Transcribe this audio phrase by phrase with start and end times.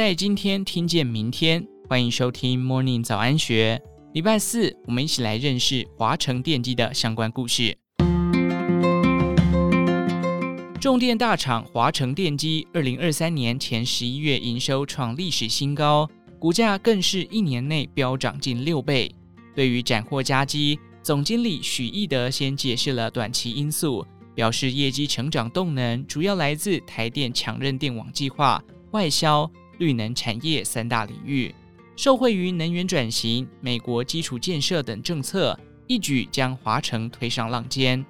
[0.00, 3.78] 在今天听见明天，欢迎收听 Morning 早安学。
[4.14, 7.76] 礼拜四，我们一起来认识华城电机的相关故事。
[10.80, 16.08] 重电大厂华城电机，二零二三年前十一月营收创历史新高，
[16.38, 19.14] 股价更是一年内飙涨近六倍。
[19.54, 29.48] 对于斩获佳绩，总经理许义德先解释了短期因素，表示业绩成长动能主要来自台电强韧电网计划、外销、
[29.80, 31.52] 绿能产业三大领域，
[31.96, 38.04] 受惠于能源转型、美国基础建设等政策，一举将华城推上浪尖。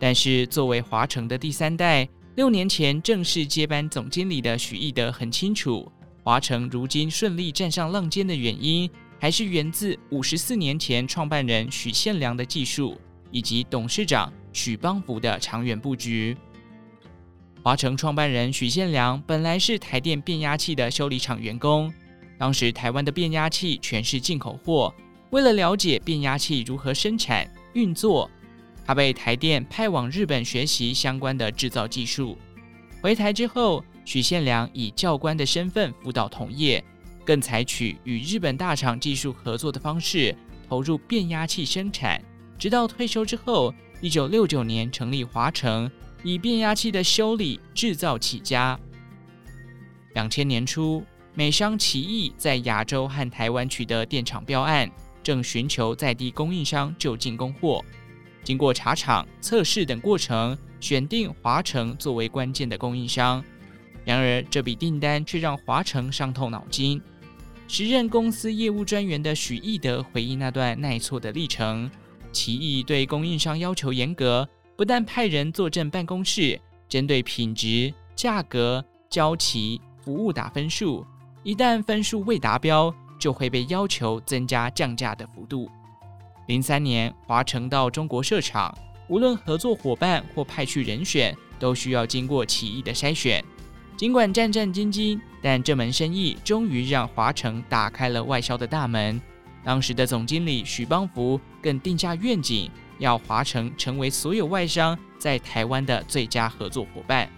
[0.00, 5.90] 但是，作为华城的第三代，六年前正式接班总经理的许义德很清楚，
[6.24, 13.00] 华城如今顺利站上浪尖的原因，还是源自五十四年前创办人许宪良的技术，
[13.30, 16.36] 以及董事长许邦福的长远布局。
[17.62, 21.92] 华城创办人许宪良本来是台电变压器的修理厂员工，
[22.38, 24.94] 当时台湾的变压器全是进口货，
[25.30, 28.30] 为了了解变压器如何生产运作。
[28.86, 32.38] 他被台电派往日本学习相关的制造技术。
[33.02, 36.82] 回台之后，许宪良以教官的身份辅导同业，
[37.22, 40.34] 更采取与日本大厂技术合作的方式，
[40.66, 42.22] 投入变压器生产。
[42.58, 45.90] 直到退休之后，一九六九年成立华城，
[46.22, 48.78] 以变压器的修理制造起家。
[50.14, 54.90] 两千年初，美商奇异在亚洲和台湾取得电厂标案，
[55.22, 57.84] 正寻求在地供应商就近供货。
[58.42, 63.44] 经过查厂、测试等过程，选定华城作为关键的供应商。
[64.04, 67.00] 然而，这笔订单却让华城伤透脑筋。
[67.66, 71.90] 时任公司业务专员的许义德回忆那段耐挫的历程：
[72.32, 74.48] 奇异对供应商要求严格，
[74.78, 76.56] 不但派人坐镇办公室，
[76.88, 81.04] 针对品质、价格、交期、服务打分数，
[81.42, 85.68] 一旦分数未达标，就会被要求增加降价的幅度。
[86.46, 88.72] 零三年，华城到中国设厂，
[89.08, 93.44] 无论合作伙伴或派去人选，都需要经过奇异的筛选。
[93.96, 99.20] 尽管战战兢兢，但这门生意终于让华城打开了外销的大门。
[99.64, 107.28] 当时的总经理许邦福更定下愿景，要华城成为所有外商在台湾的最佳合作伙伴。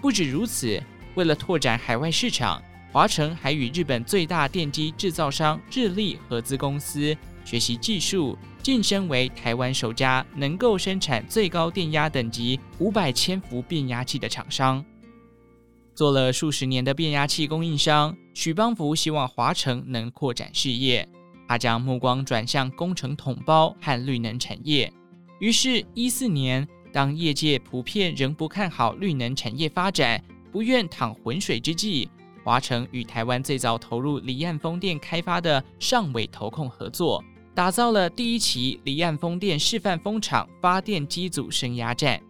[0.00, 0.82] 不止如此，
[1.14, 2.62] 为了拓展海外市场，
[2.92, 7.16] 华城还与日本最大电机制造商日立合资公司。
[7.44, 14.82] 学习技术，晋升为台湾首家能够生产最高电压等级五百千伏变压器的厂商。
[15.94, 21.06] 做了数十年的变压器供应商，许邦福希望华城能扩展事业。
[21.46, 24.92] 他将目光转向工程统包和绿能产业。
[25.40, 32.08] 于是，一四年，当业界普遍仍不看好绿能产业发展，不愿淌浑水之际，
[32.44, 37.22] 华城与台湾最早投入离岸风电开发的上尾投控合作。
[37.54, 42.20] 打造了第一期离岸风电示范风场发电机组升压站。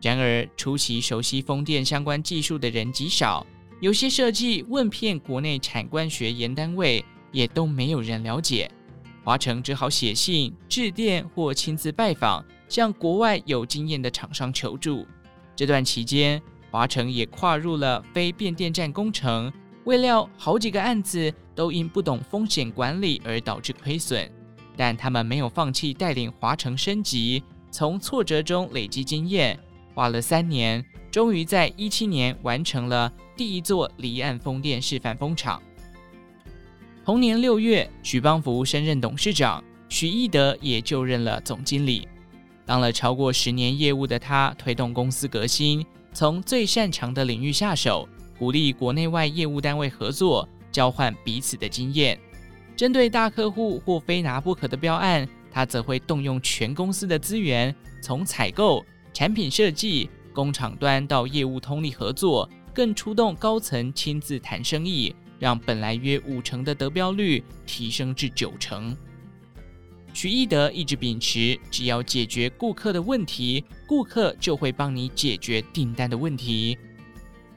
[0.00, 3.46] 然而，初期熟悉风电相关技术的人极少，
[3.80, 8.70] 有些设计问遍国内产官学研单位，也都没有人了解。
[9.22, 15.06] 华城只好写信、致电或亲自拜访，向国外有经验的厂商求助。
[15.54, 19.52] 这段期间，华城也跨入了非变电站工程。
[19.84, 24.30] 未料好几个案子都因不懂风险管理而导致亏损，
[24.76, 29.58] 但他们没有放弃带领华城升级，从挫折中累积经验，
[29.94, 35.60] 花了三年，终于在一七年完成了第一座离岸风电示范风场。
[37.10, 42.06] 同年六月，许邦福升任董事长，许义德也就任了总经理。
[42.64, 48.08] 当了超过十年业务的他，推动公司革新，从最擅长的领域下手。
[48.38, 52.16] 鼓励国内外业务单位合作，交换彼此的经验。
[52.76, 68.96] 针对大客户或非拿不可的标案，他则会动用全公司的资源，从采购、产品设计、工厂端到业务通力合作，更出动高层亲自谈生意，让本来约五成的得标率提升至九成。
[70.12, 76.76] 许义德一直秉持，只要解决顾客的问题，顾客就会帮你解决订单的问题。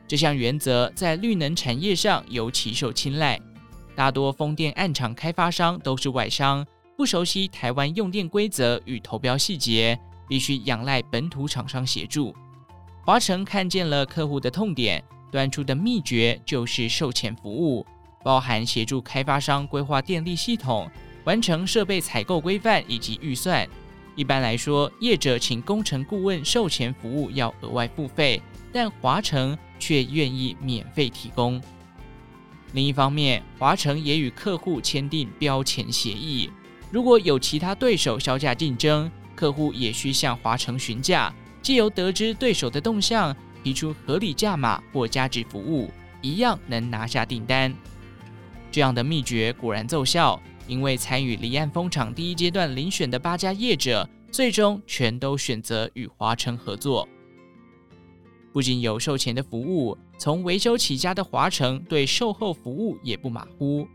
[0.08, 3.40] 这项原则在绿能产业上尤其受青睐。
[3.96, 6.66] 大多风电案场开发商都是外商，
[6.96, 12.36] 不熟悉台湾用电规则与投标细节，必须仰赖本土厂商协助。
[13.04, 15.04] 华城看见了客户的痛点，
[15.34, 17.84] 端出的秘诀就是售前服务，
[18.24, 20.88] 包含协助开发商规划电力系统、
[21.24, 23.68] 完成设备采购规范以及预算。
[24.16, 28.40] 一般来说，业者请工程顾问售前服务要额外付费，
[28.72, 29.58] 但华城。
[29.80, 31.62] 却愿意免费提供。
[32.72, 36.50] 另一方面，华城也与客户签订标前协议，
[36.90, 45.90] 如果有其他对手削价竞争，客户也需向华城询价，借由得知对手的动向，提出合理价码或加值服务，
[46.22, 47.74] 一样能拿下订单。
[48.72, 57.08] 这样的秘诀果然奏效，因为参与离岸风场第一阶段遴选的八家业者，最终全都选择与华城合作。
[58.52, 63.88] 不仅有售前的服务，从维修起家的华城对售后服务也不马虎。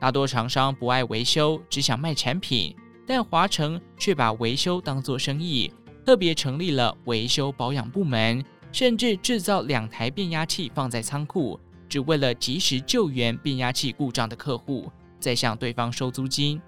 [0.00, 2.74] 大多厂商不爱维修，只想卖产品，
[3.06, 5.72] 但华城却把维修当作生意，
[6.06, 16.60] 特别成立了维修保养部门，甚至制造两台变压器放在仓库，只为了及时救援变压器故障的客户，再向对方收租金。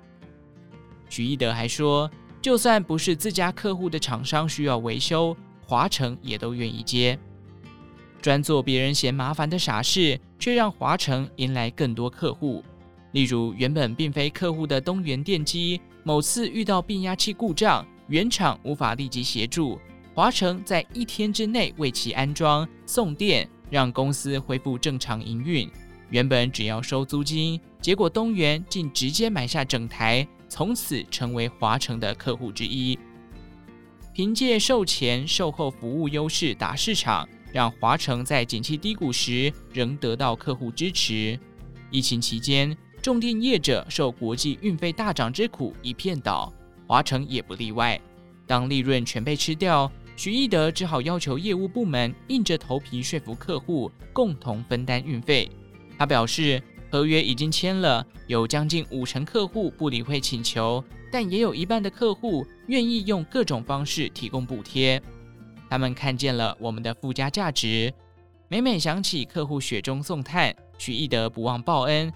[1.09, 2.11] 许义德还说，
[2.41, 5.37] 就算不是自家客户的厂商需要维修，
[5.67, 7.19] 华城也都愿意接。
[8.23, 12.63] 专做别人嫌麻烦的傻事，却让华城迎来更多客户。
[13.13, 19.79] 例如，原本并非客户的东元电机，某次遇到变压器故障，原厂无法立即协助，
[20.21, 25.67] 华城在一天之内为其安装、送电，让公司恢复正常营运。
[26.11, 32.99] 原本只要收租金，结果东元竟直接买下整台，从此成为华城的客户之一。
[34.13, 37.27] 凭借售前售后服务优势打市场。
[37.51, 41.41] 让华城在景气低谷时仍得到客户支持。
[41.91, 46.53] 疫情期间，重电业者受国际运费大涨之苦一片倒，
[46.87, 47.99] 华城也不例外。
[48.47, 49.91] 当利润全被吃掉，
[50.21, 55.51] 许义德只好要求业务部门硬着头皮说服客户共同分担运费。
[55.97, 65.03] 他表示，合约已经签了，有将近五成客户不理会请求，但也有一半的客户愿意用各种方式提供补贴。
[65.71, 67.91] 他们看见了我们的附加价值，
[68.49, 72.13] 每每想起客户雪中送炭，许义德不忘报恩。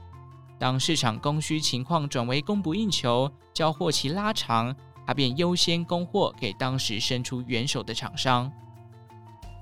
[0.59, 8.51] 当市场供需情况转为供不应求，交货期拉长，他便优先供货给当时伸出援手的厂商。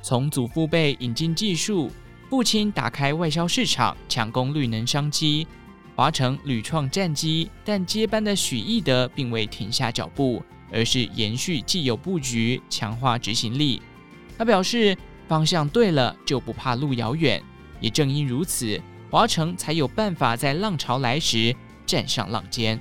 [0.03, 1.91] 从祖父辈引进技术，
[2.29, 5.47] 父亲打开外销市场，抢攻绿能商机，
[5.95, 10.43] 华城屡创战绩，但接班的许义德并未停下脚步。
[10.75, 13.83] 而是延续既有布局，强化执行力。
[14.39, 14.97] 他表示，
[15.29, 17.43] 方向对了就不怕路遥远。
[17.79, 18.81] 也正因如此，
[19.11, 21.55] 华城才有办法在浪潮来时
[21.85, 22.81] 站上浪尖。